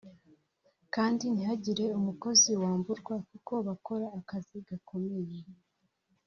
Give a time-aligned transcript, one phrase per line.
[0.95, 5.39] kandi ntihagire umukozi wamburwa kuko bakora akazi gakomeye